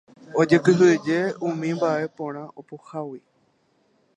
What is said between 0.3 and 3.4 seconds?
Ojekyhyje umi mbaʼeporã apohágui.